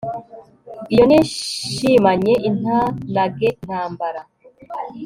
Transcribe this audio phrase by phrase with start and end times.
[0.93, 4.21] iyo nishimanye intanage intambara